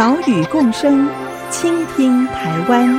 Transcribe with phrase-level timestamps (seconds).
[0.00, 1.06] 岛屿共生，
[1.50, 2.98] 倾听台湾。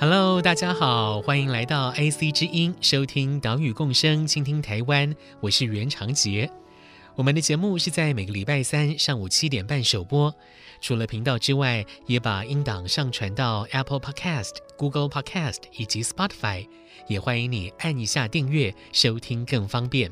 [0.00, 5.14] Hello，大家好，欢迎来到 IC 之音，收听岛屿共生，倾听台湾。
[5.38, 6.50] 我是袁长杰。
[7.14, 10.34] 我们的节目是在每个礼拜三上午七点半首播。
[10.80, 16.66] 除了频道之外，也把音档上传到 Apple Podcast、Google Podcast 以及 Spotify。
[17.08, 20.10] 也欢迎你按一下订阅，收听更方便。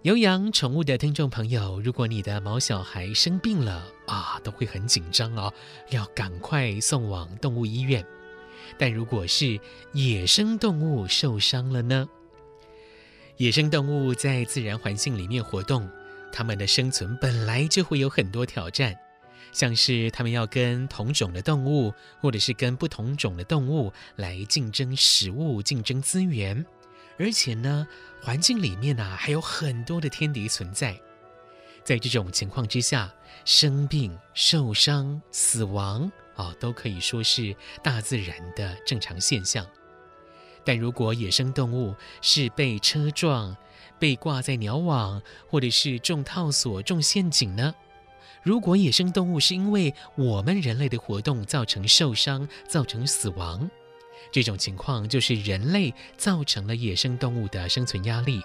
[0.00, 5.52] 有养宠物的听众朋友，如果你的毛小孩生病了啊，都会很紧张哦，
[5.90, 8.02] 要赶快送往动物医院。
[8.78, 9.60] 但如果是
[9.92, 12.08] 野生动物受伤了呢？
[13.38, 15.86] 野生动物在自然环境里面活动，
[16.32, 18.98] 它们的生存本来就会有很多挑战，
[19.52, 26.64] 像是它们要跟同种的动物，或者是跟不同种的动物来竞争食物、竞争资源，
[27.18, 27.86] 而且呢，
[28.22, 30.98] 环境里面啊还有很多的天敌存在。
[31.84, 33.14] 在这种情况之下，
[33.44, 39.64] 生病、受伤、死亡啊，都可以说是大自然的正常现象。
[40.66, 43.56] 但如果野生动物是被车撞、
[44.00, 47.72] 被挂在鸟网，或者是中套索、中陷阱呢？
[48.42, 53.70] 如果野生动物是因为我们人类的活动造成受伤、造成死亡，
[54.32, 58.42] 这种情况就是人类造成了野生动物的生存压力。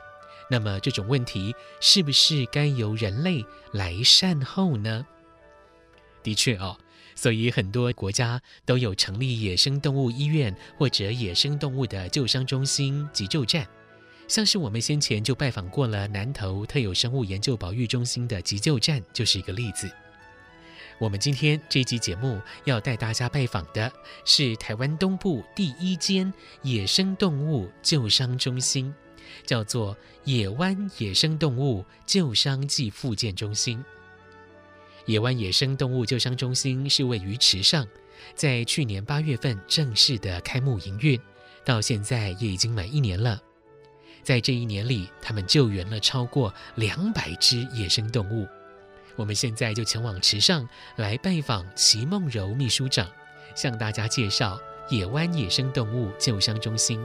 [0.49, 5.07] 那么这种问题是不是该由人类来善后呢？
[6.21, 6.77] 的确哦。
[7.15, 13.67] 所以，很多国家都有成立野生动物医院或者野生动物的救伤中心、急救站。
[14.27, 19.91] 像是我们先前就拜访过了南投特有生物研究保育中心的急救站，就是一个例子。
[20.99, 23.91] 我们今天这期节目要带大家拜访的
[24.23, 28.93] 是台湾东部第一间野生动物救伤中心，
[29.45, 33.83] 叫做野湾野生动物救伤暨复健中心。
[35.05, 37.87] 野湾野生动物救伤中心是位于池上，
[38.35, 41.19] 在去年八月份正式的开幕营运，
[41.65, 43.41] 到现在也已经满一年了。
[44.23, 48.47] 在这一年里，他们救援了超过两百只野生动物。
[49.15, 53.09] 我们现在就前往池上来拜访齐梦柔秘书长，
[53.55, 54.59] 向大家介绍
[54.89, 57.03] 野湾野生动物救伤中心。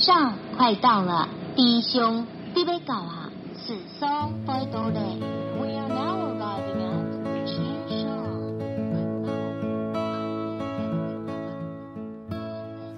[0.00, 4.08] 上快到了，弟兄，你要到啊，是所
[4.46, 4.98] 拜到嘞。
[5.58, 7.52] We are now arriving at 池
[7.86, 8.08] 上。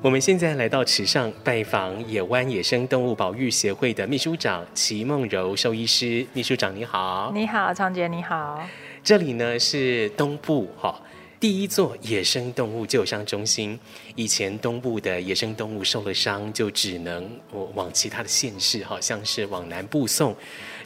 [0.00, 6.24] 我们现在来到池上拜访野湾野生动物保育协会的秘书长齐梦柔兽医师。
[6.32, 8.60] 秘书长你好，你好，长姐你好。
[9.02, 10.94] 这里呢是东部哈。
[11.42, 13.76] 第一座野生动物救伤中心，
[14.14, 17.28] 以前东部的野生动物受了伤，就只能
[17.74, 20.36] 往其他的县市，好像是往南部送，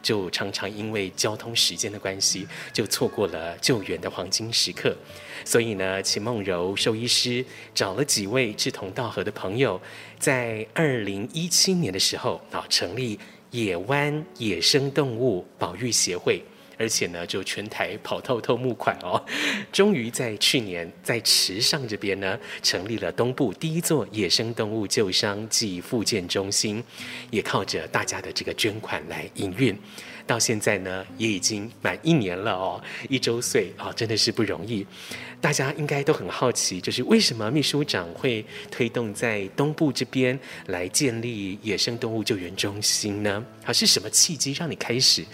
[0.00, 4.96] 就常常因为交通时间的关系，就错过了救援的黄金时刻。
[5.44, 7.44] 所以呢，齐梦柔兽医师
[7.74, 9.78] 找了几位志同道合的朋友，
[10.18, 16.42] 在二零一七年的时候啊，成立野湾野生动物保育协会。
[16.78, 19.22] 而且呢，就全台跑透透募款哦，
[19.72, 26.82] 终于在去年在池上这边呢，成立了东部第一座野生动物救伤暨复健中心，
[27.30, 29.76] 也靠着大家的这个捐款来营运，
[30.26, 34.86] 到现在呢，也已经满一年了哦，一周岁啊，真的是不容易。
[35.38, 40.38] 大家应该都很好奇，就是为什么秘书长会推动在东部这边
[40.68, 43.44] 来建立野生动物救援中心呢？
[43.62, 45.24] 好，是什么契机让你开始？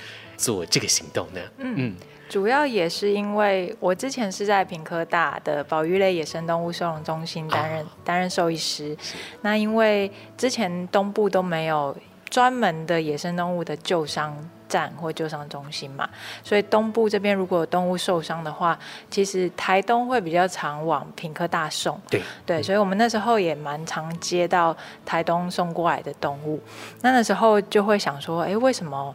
[0.42, 1.40] 做这个行动呢？
[1.58, 1.96] 嗯嗯，
[2.28, 8.96] 主要也是因为我之前是在品科大的保育类野生动物收容中心担任、哦、担任兽医师。
[9.42, 11.96] 那因为之前东部都没有
[12.28, 14.36] 专门的野生动物的救伤
[14.66, 16.08] 站或救伤中心嘛，
[16.42, 18.78] 所以东部这边如果有动物受伤的话，
[19.10, 22.00] 其实台东会比较常往品科大送。
[22.08, 24.74] 对对，所以我们那时候也蛮常接到
[25.04, 26.58] 台东送过来的动物。
[27.02, 29.14] 那那时候就会想说，哎，为什么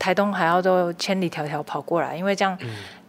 [0.00, 2.16] 台东还要都千里迢迢跑过来？
[2.16, 2.58] 因为这样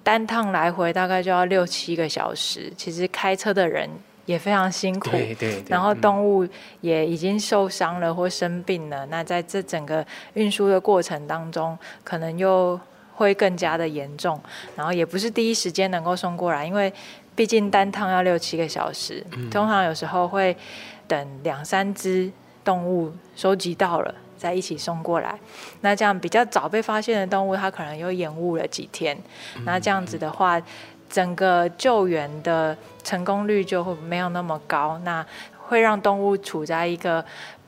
[0.03, 3.89] 单趟来回大概就要六七个小时，其实开车的人。
[4.27, 6.47] 也非常辛苦，对对对，然后动物
[6.79, 10.05] 也已经受伤了或生病了，嗯、那在这整个
[10.35, 12.79] 运输的过程当中，可能又
[13.15, 14.39] 会更加的严重，
[14.75, 16.93] 然后也不是第一时间能够送过来，因为
[17.35, 20.55] 毕竟单趟要六七个小时，嗯、通常有时候会
[21.07, 22.31] 等两三只
[22.63, 25.39] 动物收集到了再一起送过来，
[25.81, 29.15] 那这样比较早被发现的动物，它可能又延误了几天，
[29.55, 30.59] 嗯、那这样子的话。
[31.13, 35.25] 整个救援的成功率就会没有那么高，那
[35.67, 37.21] 会让动物处在一个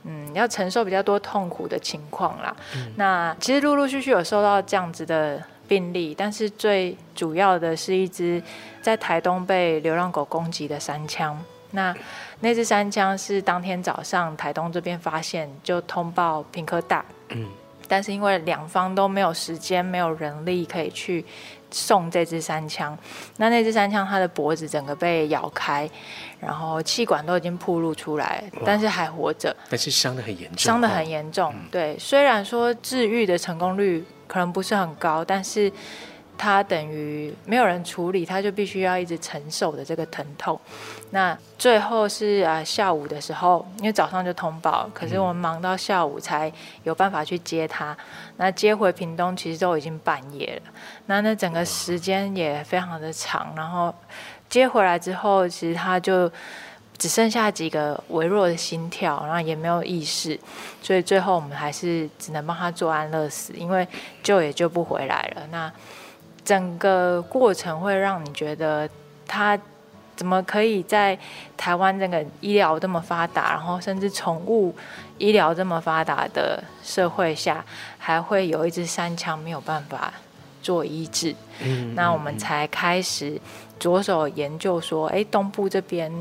[0.06, 2.56] 嗯要承受比较多痛苦的情况啦。
[2.74, 8.42] 嗯、那其实陆陆续续有收到这样子的病例，但是最主要的是一只
[8.82, 11.36] 在台东被流浪狗攻击的山羌。
[11.74, 11.94] 那
[12.40, 17.46] 那支山枪是当天早上台东这边发现就通报屏科大，嗯，
[17.88, 21.26] 但是因为两方都没有时间，没有人力可以去。
[21.76, 22.96] 送这支山枪，
[23.38, 25.90] 那那支山枪它的脖子整个被咬开，
[26.40, 29.56] 然后气管都已经暴露出来，但是还活着。
[29.72, 30.58] 但是伤得很严重。
[30.60, 31.98] 伤得很严重，嗯、对。
[31.98, 35.74] 虽然说治愈的成功率可能不是很高，但是。
[36.38, 40.60] 他等于没有人处理，他就必须要一直承受的这个疼痛。
[41.12, 46.52] 那最后是啊下午的时候，因为早上就通报，可是我们忙到下午才
[46.84, 47.96] 有办法去接他。
[48.38, 50.72] 那接回屏东其实都已经半夜了，
[51.06, 53.54] 那那整个时间也非常的长。
[53.56, 53.94] 然后
[54.50, 56.30] 接回来之后，其实他就
[56.98, 60.40] 只剩下几个微弱的心跳，然后也没有意识，
[60.82, 63.88] 所以最后我们还是只能帮他做安乐死，因为
[64.24, 65.48] 救也救不回来了。
[65.52, 65.72] 那
[66.44, 68.90] 整个过程会让你觉得，
[69.28, 69.58] 他
[70.16, 71.18] 怎么可以在
[71.58, 74.76] 台湾这个医疗这么发达，然后甚至宠物
[75.18, 77.64] 医疗这么发达的社会下，
[77.98, 80.14] 还会有一只山羌没有办法
[80.62, 81.36] 做医治？
[81.62, 83.40] 嗯，那我们才开始
[83.80, 86.12] 着手研究说，哎，东部这边。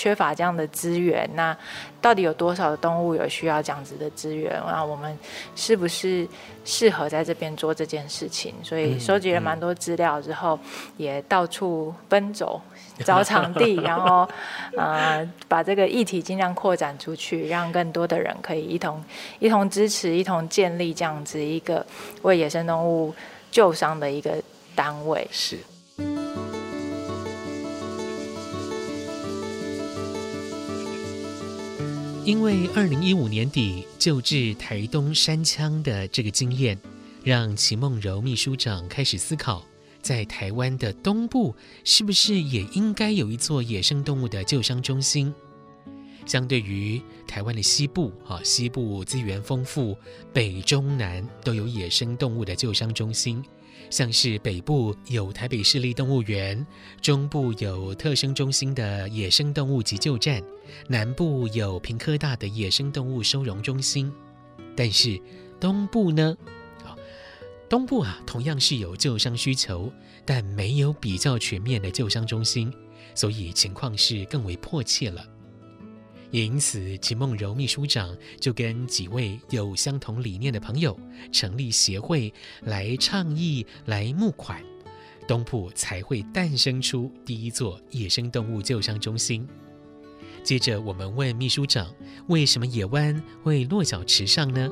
[0.00, 1.54] 缺乏这样的资源，那
[2.00, 4.58] 到底有多少的动物有需要这样子的资源？
[4.66, 5.14] 那我们
[5.54, 6.26] 是不是
[6.64, 8.54] 适合在这边做这件事情？
[8.62, 10.58] 所以收集了蛮多资料之后，
[10.96, 12.58] 也到处奔 走
[13.04, 14.26] 找场地，然后
[14.74, 19.04] 呃把这个议题尽量扩展出去，让更多的人可以一同
[19.38, 21.84] 一同支持，一同建立这样子一个
[22.22, 23.14] 为野生动物
[23.50, 24.42] 救伤的一个
[24.74, 25.28] 单位。
[25.30, 25.58] 是。
[32.22, 36.78] 因为二零一五年底救治台东山羌的这个经验，
[37.24, 39.64] 让齐梦柔秘书长开始思考，
[40.02, 45.34] 在台湾的东部是不是也应该有一座野生动物的救伤中心？
[46.26, 49.96] 相对于台湾的西部，啊，西部资源丰富，
[50.32, 53.42] 北中南都有野生动物的救伤中心。
[53.88, 56.66] 像是北部有台北市立动物园，
[57.00, 60.42] 中部有特生中心的野生动物急救站，
[60.88, 64.12] 南部有屏科大的野生动物收容中心。
[64.76, 65.20] 但是
[65.58, 66.36] 东部呢？
[66.84, 66.96] 啊，
[67.68, 69.92] 东部啊，同样是有救伤需求，
[70.24, 72.72] 但没有比较全面的救伤中心，
[73.14, 75.24] 所以情况是更为迫切了。
[76.30, 80.96] 也因此，秦梦柔秘书长就跟几位有相同理念的朋友
[81.32, 82.32] 成立协会，
[82.62, 84.62] 来倡议、来募款，
[85.26, 89.46] 东埔才会诞生出第一座野生动物救伤中心。
[90.44, 91.92] 接着，我们问秘书长，
[92.28, 94.70] 为什么野湾会落脚池上呢？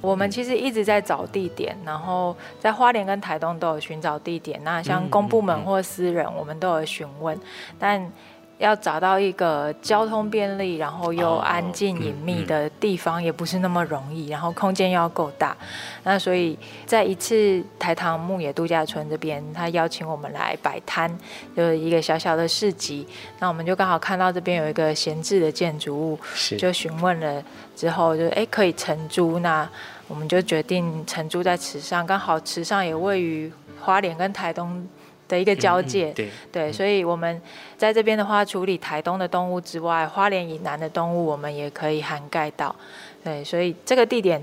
[0.00, 4.58] 我们其实一直在找地点，然后在花莲跟台东都有寻找地点。
[4.64, 7.38] 那像公部门或私人，我们都有询问，
[7.78, 8.10] 但
[8.58, 14.28] 要找到一个交通便利，然后又安静隐秘的地方，也不是那么容易。
[14.28, 15.56] 然后空间要够大，
[16.02, 21.08] 那所以在一次台糖牧野度假村这边，他邀请我们来摆摊，
[21.56, 23.06] 就是一个小小的市集。
[23.38, 26.18] 那我们就刚好看到这边有一个闲置的建筑物，
[26.58, 27.42] 就询问了
[27.76, 29.68] 之后就，就哎可以承租，那
[30.08, 34.84] 我们就决定承租在池上，刚好池上也位于花莲跟台东。
[35.28, 36.30] 的一个交界，嗯嗯、对。
[36.50, 37.40] 对，所以我们
[37.76, 42.74] 在这边的话，处理台东的动物之外，花莲以南的动物我们也可以涵盖到，
[43.22, 44.42] 对，所以这个地点，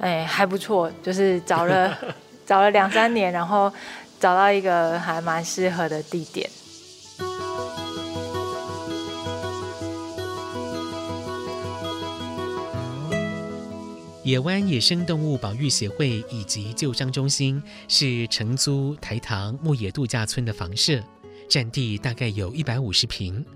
[0.00, 1.96] 哎，还不错，就是找了
[2.44, 3.72] 找了两三年，然后
[4.18, 6.48] 找到一个还蛮适合的地点。
[14.26, 21.00] 野湾野生动物保育协会以及救伤中心是承租台糖牧野度假村的房舍，
[21.48, 23.46] 占地大概有一百五十坪。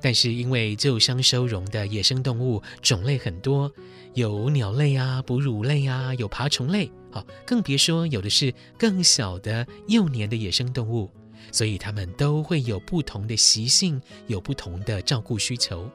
[0.00, 3.68] 但是因为救伤收容的野生动物种类很多，
[4.12, 11.10] 有鸟类啊、哺乳类啊，有爬虫类，好，更别说有的是更小的幼年的野生动物，
[11.50, 15.90] 所以它们都会有不同的习性，有不同的照顾需求。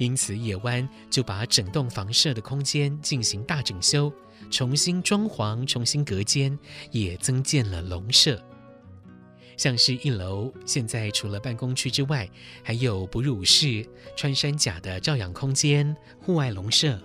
[0.00, 4.10] 因此，野湾就把整栋房舍的空间进行大整修，
[4.50, 6.58] 重新装潢、重新隔间，
[6.90, 8.42] 也增建了笼舍。
[9.58, 12.26] 像是一楼，现在除了办公区之外，
[12.62, 16.98] 还有哺乳室、穿山甲的照养空间、户外笼舍；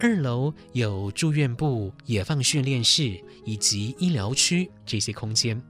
[0.00, 5.62] 二楼有住院部、野放训练室以及医疗区这些空间。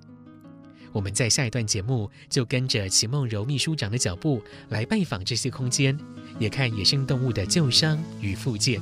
[0.92, 5.98] 我们在下一段节目就跟着齐梦柔秘书长的脚步来拜访这些空间，
[6.38, 8.80] 也看野生动物的旧伤与复健。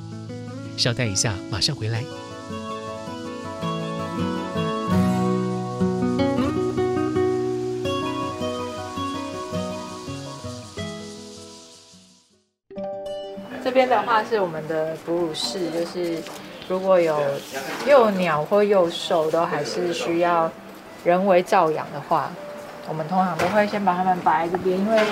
[0.77, 2.03] 稍待一下，马上回来。
[13.65, 16.23] 这边的话是我们的哺乳室，就是
[16.69, 17.19] 如果有
[17.87, 20.51] 幼鸟或幼兽，都还是需要。
[21.05, 22.31] 人为照养的话，
[22.89, 25.03] 我们通常都会先把它们摆在这边，因为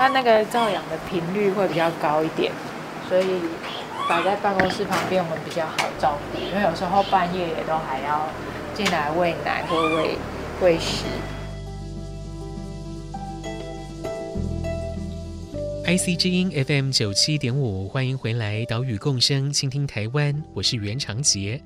[0.00, 2.50] 它那个照养的频率会比较高一点，
[3.06, 3.26] 所以
[4.08, 6.40] 摆在办公室旁边我们比较好照顾。
[6.40, 8.26] 因为有时候半夜也都还要
[8.72, 10.16] 进来喂奶或喂
[10.62, 11.04] 喂食。
[15.84, 21.60] IC 之音 FM 九七点五，欢迎回来，岛屿共生，倾听台湾，我是袁长杰。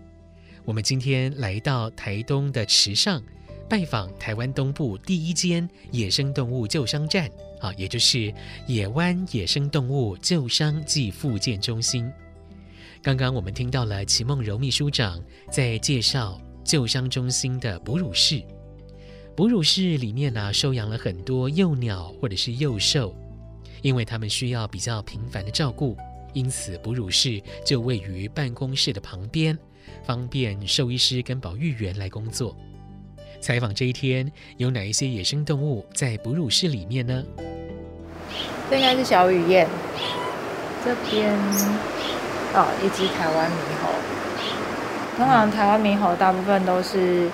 [0.64, 3.22] 我们今天来到台东的池上，
[3.68, 7.30] 拜访台湾东部第一间野生动物救伤站，
[7.60, 8.32] 啊，也就是
[8.66, 12.10] 野湾野生动物救伤暨复健中心。
[13.02, 18.42] 刚刚我们听到了齐梦柔秘书长在介绍救伤中心的哺乳室，
[19.36, 23.14] 哺乳室里面呢、收养了很多幼鸟或者是幼兽，
[23.82, 25.96] 因为它们需要比较频繁的照顾，
[26.32, 29.58] 因此哺乳室就位于办公室的旁边。
[30.02, 32.56] 方便兽医师跟保育员来工作。
[33.44, 37.22] 采访这一天，有哪一些野生动物在哺乳室里面呢？
[38.70, 39.68] 这应该是小雨燕。
[40.82, 41.30] 这边
[42.54, 43.92] 哦，一只台湾猕猴。
[45.18, 47.28] 通常台湾猕猴大部分都是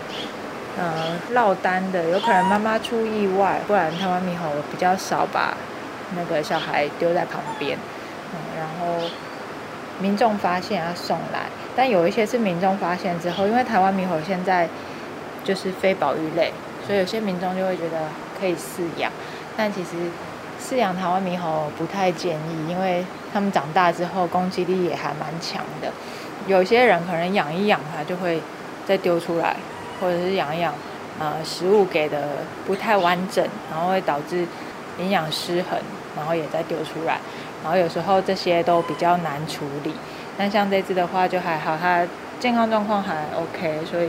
[0.76, 5.56] 呃落单的，有可能妈妈出意外，不然台湾猕猴比较少把
[6.16, 7.78] 那个小孩丢在旁边。
[8.34, 9.08] 嗯，然后
[10.00, 11.46] 民众发现要送来。
[11.76, 14.68] 但有一些是民众发现之后，因为台湾猕猴现在
[15.44, 16.52] 就是非保育类，
[16.86, 17.98] 所以有些民众就会觉得
[18.38, 19.10] 可以饲养。
[19.56, 19.90] 但其实
[20.62, 25.90] 饲养台湾猕猴不太建议，因为他们长大之后攻击力也还蛮强的。
[26.46, 28.40] 有些人可能养一养它就会
[28.86, 29.56] 再丢出来，
[30.00, 30.72] 或者是养一养，
[31.18, 34.46] 呃，食物给的不太完整，然后会导致
[34.98, 35.78] 营养失衡，
[36.16, 37.18] 然后也再丢出来。
[37.62, 39.92] 然后有时候这些都比较难处理。
[40.38, 42.06] 但像这只的话就还好，它
[42.38, 44.08] 健康状况还 OK，所以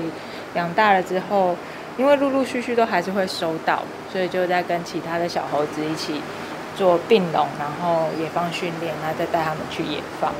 [0.56, 1.56] 养大了之后，
[1.98, 6.22] 因为陆陆续续都还是会收到，所以就在跟其他的小猴子一起
[6.76, 10.34] 做并笼，然后野放训练，然后再带他们去野放。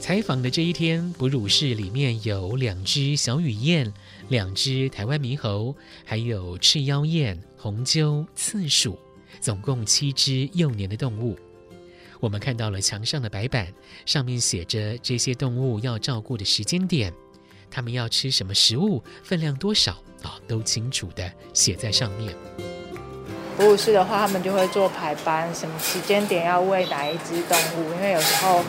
[0.00, 3.92] 采访的这一天，哺乳室里面有两只小雨燕，
[4.28, 8.98] 两只台湾猕猴，还有赤腰燕、红鸠、刺鼠，
[9.40, 11.38] 总共七只幼年的动物。
[12.20, 13.66] 我们看到了墙上的白板，
[14.04, 17.10] 上面写着这些动物要照顾的时间点，
[17.70, 22.34] 它们要吃什么食物，分量多少啊，都清楚地写在上面。
[23.56, 28.62] 哺乳室的话，他们就会做排班，什么时间点要喂哪一只动物，因为有时候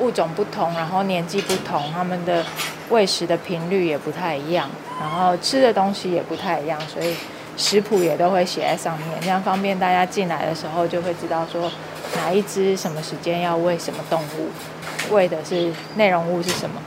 [0.00, 2.44] 物种不同，然后年纪不同，他们的
[2.90, 7.14] 喂食的频率也不太一样，然后吃的东西也不太一样，所以
[7.56, 11.70] 食谱也都会写在上面，这样方便大家进来的时候就会知道说。
[12.16, 14.50] 哪一只什么时间要喂什么动物，
[15.14, 16.80] 喂的是内容物是什么？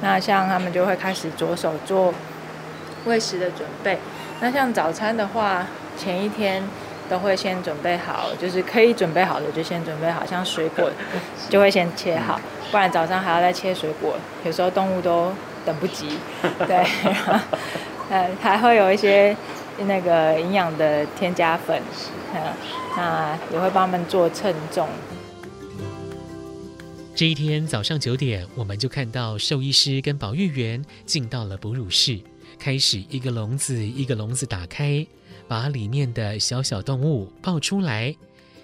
[0.00, 2.14] 那像他们就会开始着手做
[3.04, 3.98] 喂食的准备。
[4.40, 5.66] 那像早餐的话，
[5.98, 6.62] 前一天
[7.10, 10.88] 都会先准备好，就是可以准备好的就先准备好，像水果
[11.48, 15.32] 就会先切好，不然早上还要再切水果，有时候动物都
[15.66, 16.18] 等不及。
[16.66, 16.86] 对，
[18.10, 19.36] 呃，还会有一些
[19.86, 21.82] 那个营养的添加粉。
[22.96, 24.88] 那也会帮他们做称重。
[27.14, 32.20] 这一天早上九点，我们就看到兽医师跟保育员进到了哺乳室，
[32.58, 35.06] 开始一个笼子一个笼子打开，
[35.46, 38.14] 把里面的小小动物抱出来，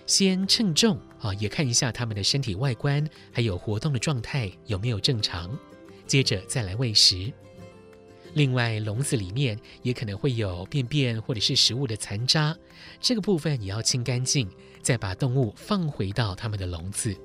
[0.06, 5.56] 先称重啊，也看一下它们的身体外观，还有活动的状态有没有正常，
[6.06, 7.32] 接着再来喂食。
[8.34, 12.56] 另外，笼子里面也可能会有便便或者是食物的残渣，
[13.00, 14.48] 这个部分也要清干净，
[14.82, 17.16] 再把动物放回到它们的笼子。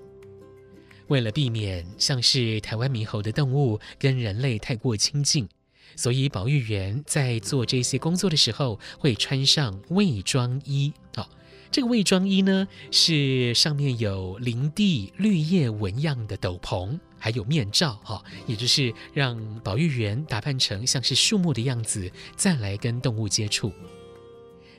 [1.08, 5.50] 为了避免像是台湾猕猴的动物跟人类太过亲近，
[5.96, 10.94] 所以保育员在做这些工作的时候会穿上伪装衣。
[11.16, 11.28] 哦，
[11.72, 18.00] 这个伪装衣呢，是上面有林地绿叶纹样的斗篷，还有面罩。
[18.04, 23.72] 哈，也就是让保育员打扮成像是树木的样子，再来跟动物接触。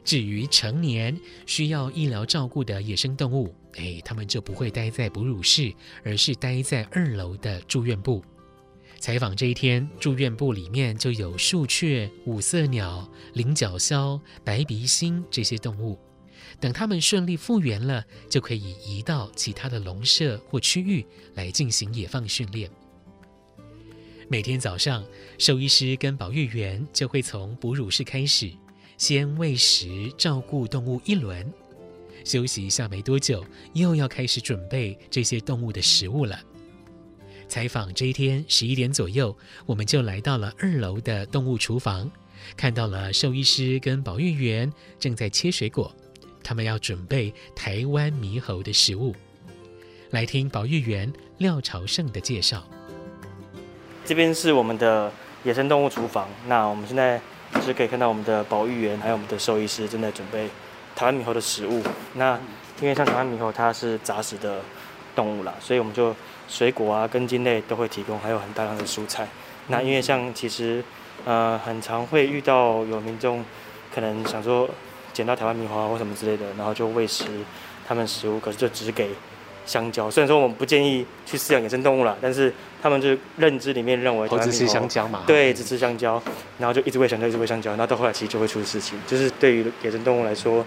[0.02, 8.24] 至于成年需要医疗照顾的野生动物，哎，他们就不会待在哺乳室，而是待在二楼的住院部。
[8.98, 15.98] 采访这一天，住院部里面就有树雀、五色鸟、菱角鸮、白鼻心这些动物。
[16.60, 22.70] 等他们顺利复原了，就可以移到其他的笼舍或区域来进行野放训练。
[24.28, 25.04] 每天早上，
[25.38, 28.52] 兽医师跟保育员就会从哺乳室开始。
[28.96, 31.50] 先喂食、照顾动物一轮，
[32.22, 36.38] 休息一下没多久，又要开始准备这些动物的食物了。
[37.48, 42.12] 采访这一天十一点左右，我们就来到了二楼的动物厨房，
[42.58, 45.92] 看到了兽医师跟保育员正在切水果，
[46.42, 49.14] 他们要准备台湾猕猴的食物。
[50.10, 52.62] 来听保育员廖朝胜的介绍。
[54.04, 55.12] 这边是我们的
[55.44, 57.20] 野生动物厨房，那我们现在。
[57.52, 60.48] 就是可以看到我们的保育员还有我们的兽医师正在准备
[60.94, 61.82] 台湾猕猴的食物。
[62.14, 62.38] 那
[62.80, 64.60] 因为像台湾猕猴它是杂食的
[65.16, 66.14] 动物啦，所以我们就
[66.46, 69.26] 水果啊、根茎类都会提供，还有很大量的蔬菜。
[69.66, 70.82] 那因为像其实
[71.24, 73.44] 呃很常会遇到有民众
[73.92, 74.70] 可能想说
[75.20, 77.24] 捡到台湾猕猴啊或什么之类的，然后就喂食
[77.86, 79.10] 他们食物，可是就只给。
[79.66, 86.20] 香蕉，虽然说我们不建议去饲养野生动物了，但是他们就认知里面认为猴只吃香蕉嘛，对，只吃香蕉，
[86.58, 88.98] 然后就一直喂香蕉，一直喂香蕉，然后到后来其实就会出事情。
[89.06, 90.64] 就是对于野生动物来说，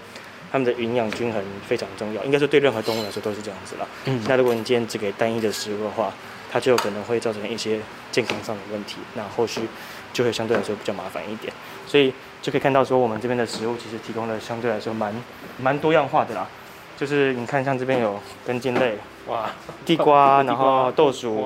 [0.52, 3.88] 它们的营养均衡非常重要，应该说对任何动物来说都是这样子啦。
[4.06, 6.14] 嗯，那如果你今天只给单一的食物的话，
[6.50, 7.80] 它就有可能会造成一些
[8.12, 9.62] 健康上的问题，那后续
[10.14, 11.52] 就会相对来说比较麻烦一点。
[11.86, 15.14] 所以就可以看到说，我们这边的食物其实提供的相对来说蛮
[15.60, 16.48] 蛮多样化的啦。
[16.96, 18.98] 就是你看，像这边有根茎类，
[19.28, 19.50] 哇，
[19.84, 21.46] 地瓜，然后豆薯，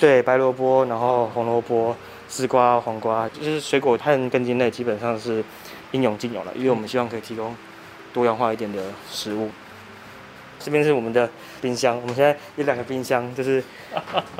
[0.00, 1.96] 对，白萝卜，然后红萝卜，
[2.28, 5.42] 丝瓜、黄瓜，就是水果和根茎类基本上是
[5.92, 7.54] 应有尽有了，因为我们希望可以提供
[8.12, 9.50] 多样化一点的食物。
[10.64, 11.28] 这边是我们的
[11.60, 13.62] 冰箱，我们现在有两个冰箱，就是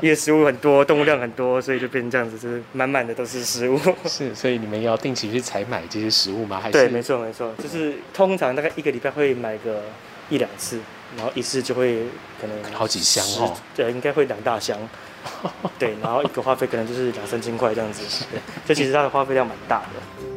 [0.00, 3.78] 因为食物很多，动物量很多，所以就变成这样子，就是满满的都是食物。
[4.06, 6.60] 是，所以你们要定期去采买这些食物吗？
[6.60, 6.72] 还是？
[6.72, 9.82] 对，没错没错，就是通常大概一个礼拜会买个。
[10.30, 10.80] 一两次，
[11.14, 12.06] 然后一次就会
[12.40, 14.78] 可能好几箱哦，对，应该会两大箱，
[15.78, 20.31] 对，然后一个花费可能就是两三千块这样子，对，这其实它的花费量蛮大的。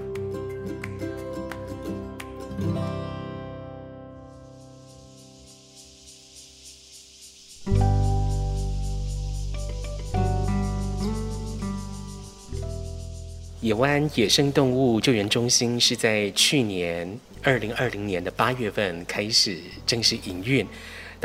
[13.65, 20.63] 野湾野生动物救援中心是在去年二零二零年的八月份开始正式营运。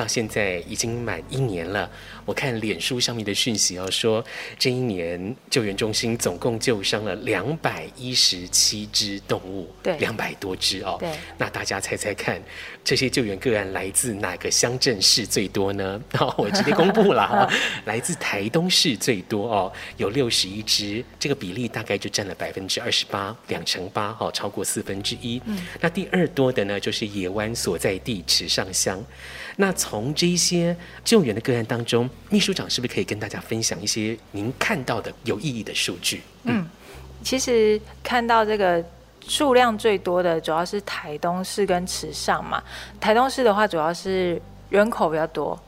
[0.00, 1.90] 到现在已经满一年了。
[2.24, 4.24] 我看脸书上面的讯息哦，说
[4.58, 10.96] 这一年救援中心总共救伤了两百一十七只动物，对，两百多只哦。
[10.98, 12.40] 对，那大家猜猜看，
[12.82, 16.00] 这些救援个案来自哪个乡镇市最多呢？
[16.18, 17.52] 哦，我直接公布了哈，
[17.84, 25.42] 来自台东市最多哦，有六十一只，这个比例大概就占了百分之二十八，两成八哦，超过四分之一。
[25.44, 29.04] 嗯，那第二多的呢，就是野湾所在地池上乡。
[29.60, 36.22] 那从这些救援的个案当中，秘书长是不是可以跟大家分享一些您看到的有意义的数据？
[36.44, 36.66] 嗯，
[37.22, 38.82] 其实看到这个
[39.20, 42.62] 数量最多的主要是台东市跟池上嘛。
[42.98, 45.60] 台东市的话，主要是人口比较多，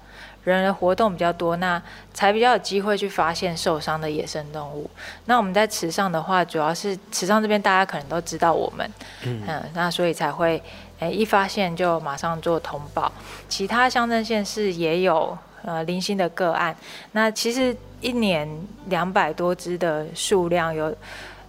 [0.45, 1.81] 人的活动比较多，那
[2.13, 4.91] 才比较有机会去发现受伤的野生动物。
[5.27, 8.93] 那我们在池上的话，主要是池上这边大家可能都知道我们，
[9.25, 10.63] 嗯，嗯，那所以才会。
[10.99, 13.11] 诶，一发现就马上做通报。
[13.49, 16.73] 其他乡镇县市也有呃零星的个案。
[17.11, 18.49] 那其实一年
[18.87, 20.95] 两百多只的数量有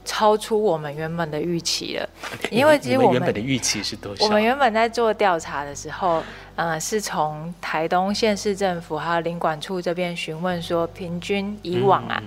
[0.05, 2.09] 超出我们原本的预期了。
[2.51, 4.25] 因为其实我们，们原本的预期是多少？
[4.25, 6.23] 我们原本在做调查的时候，
[6.55, 12.21] 呃，是从台东县市政府还有林管处这边询问说，平均以往啊，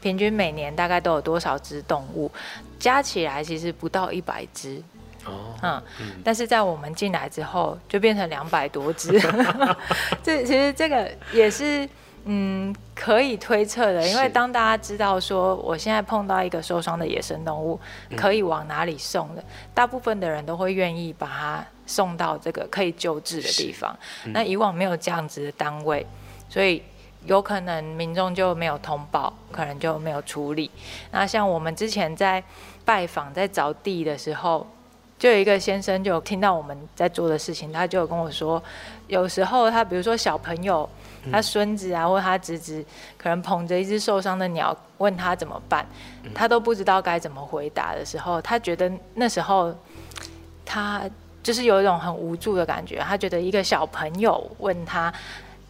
[0.00, 2.30] 平均每年大概都有多少只动物？
[2.78, 4.82] 加起来其实不到一百只。
[5.26, 9.20] 哦，嗯，嗯，但是在我们进来之后，就变成两百多只。
[10.22, 11.88] 这其实这个也是。
[12.32, 17.80] 嗯，可以推测的，因为当大家知道说我现在碰到一个受伤的野生动物，
[18.16, 23.98] 可以往哪里送的，嗯，大部分的人都会愿意把它送到这个可以救治的地方。
[24.24, 26.06] 嗯，那以往没有这样子的单位，
[26.48, 26.80] 所以
[27.24, 30.70] 有可能民众就没有通报，可能就没有处理。
[31.10, 32.40] 那像我们之前在
[32.84, 34.64] 拜访、在找地的时候，
[35.18, 38.62] 就有一个先生就听到我们在做的事情，他就跟我说，
[39.08, 40.88] 有时候他比如说小朋友。
[41.30, 42.84] 他孙子啊，或他侄子，
[43.18, 45.84] 可能捧着一只受伤的鸟，问他怎么办，
[46.34, 49.74] 他都不知道该怎么回答的时候，他觉得那时候
[50.64, 51.02] 他
[51.42, 52.98] 就是有一种很无助的感觉。
[53.00, 55.12] 他觉得一个小朋友问他，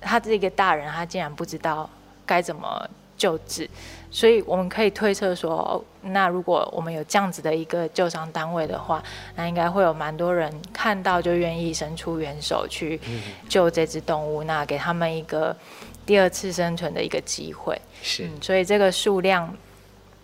[0.01, 1.89] 他这个大人，他竟然不知道
[2.27, 3.69] 该怎么救治。
[4.13, 9.01] 所以我们可以推测说，那如果我们有这样子的一个救伤单位的话，
[9.37, 13.01] 那应该会有蛮多人看到就愿意伸出援手去
[13.49, 15.57] 救这只动物，那给他们一个
[16.05, 17.81] 第二次生存的一个机会。
[18.03, 19.55] 是，嗯，所以这个数量，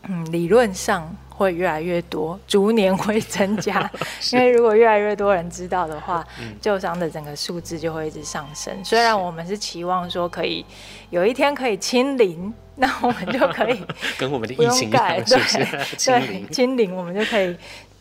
[0.02, 3.88] 嗯，理论上会越来越多，逐年会增加。
[4.32, 6.26] 因为如果越来越多人知道的话，
[6.60, 8.84] 救伤的整个数字就会一直上升。
[8.84, 10.66] 虽然我们是期望说可以
[11.10, 12.52] 有一天可以清零。
[12.78, 13.80] 那我们就可以
[14.18, 15.58] 跟我们的疫情一样，是不是？
[16.04, 17.56] 对，清零，我们就可以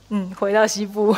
[0.09, 1.15] 嗯回到西部。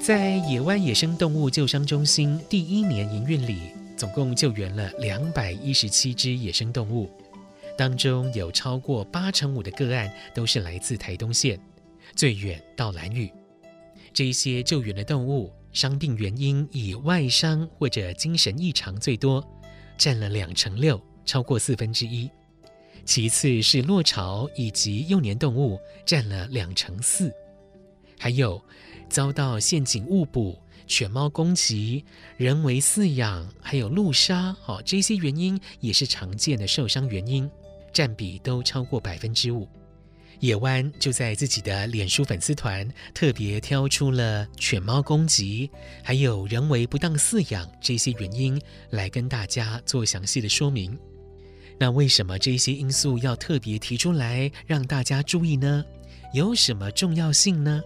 [0.00, 7.08] 在野外野生动物救伤中心第一年营运里，总共救援了两百一十七只野生动物，
[7.78, 11.58] 当中有超过八成五的个案都是来自台东县，
[12.14, 13.30] 最远到兰屿。
[14.12, 19.42] 这一些救援的动物，伤病原因以外伤或者精神异常最多，
[19.96, 22.30] 占了两成六，超过四分之一。
[23.04, 27.32] 其次是落巢以及幼年动物，占了两成四。
[28.18, 28.62] 还有
[29.08, 30.56] 遭到陷阱误捕、
[30.86, 32.04] 犬猫攻击、
[32.36, 37.50] 人为饲养，还有路杀，哦，这些原因也是常见的受伤原因，
[37.92, 39.66] 占比都超过百分之五。
[40.42, 45.70] 野湾就在自己的脸书粉丝团特别挑出了犬猫攻击，
[46.02, 50.98] 还有人为不当饲养这些原因来跟大家做详细的说明。
[51.78, 55.84] 那为什么这些因素要特别提出来让大家注意呢？
[56.34, 57.80] 有什么重要性呢？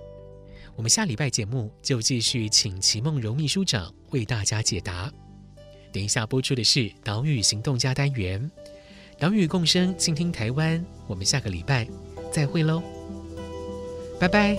[0.75, 5.13] 我们下礼拜节目就继续请齐梦柔秘书长为大家解答。
[5.93, 8.51] 等一下播出的是《岛屿行动家》单元，
[9.19, 10.83] 岛屿共生，倾听台湾。
[11.07, 11.87] 我们下个礼拜。
[12.37, 12.83] 再会喽，
[14.21, 14.59] 拜拜。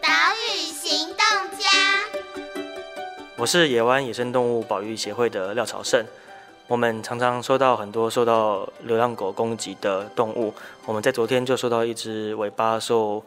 [0.00, 1.16] 岛屿行动
[1.58, 1.68] 家，
[3.36, 6.06] 我是野湾野生动物保育协会的廖朝胜。
[6.68, 10.54] 我们常常收到很多受到流浪狗攻击的动物，
[10.86, 13.24] 我们在昨天就收到一只尾巴受。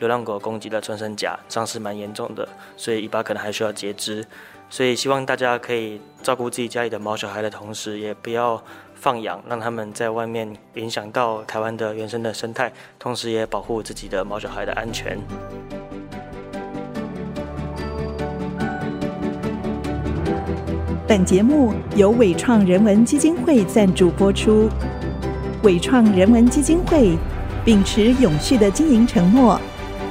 [0.00, 4.26] 流浪狗攻击了穿山甲伤势蛮严重的，所以尾巴可能还需要截肢。
[4.68, 8.62] 所以希望大家可以照顾自己家里的毛小孩的同时，也不要
[8.94, 15.18] 放养，让他们在外面影响到台湾的原生的生态，同时也保护自己的毛小孩的安全。
[21.06, 24.70] 本节目由伟创人文基金会赞助播出。
[25.64, 27.18] 伟创人文基金会
[27.64, 29.60] 秉持永续的经营承诺。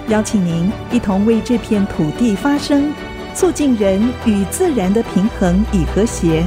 [0.10, 2.92] 邀请您一同为这片土地发声，
[3.36, 6.44] 促进人与自然的平衡与和谐。